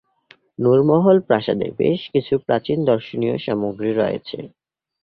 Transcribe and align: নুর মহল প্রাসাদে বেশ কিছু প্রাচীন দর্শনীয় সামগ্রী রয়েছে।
নুর 0.59 0.79
মহল 0.89 1.17
প্রাসাদে 1.27 1.67
বেশ 1.79 2.01
কিছু 2.13 2.33
প্রাচীন 2.45 2.79
দর্শনীয় 2.85 3.35
সামগ্রী 3.37 3.91
রয়েছে। 3.93 4.37